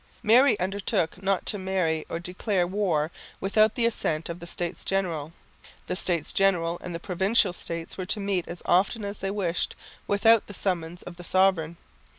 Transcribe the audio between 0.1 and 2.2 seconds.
Mary undertook not to marry or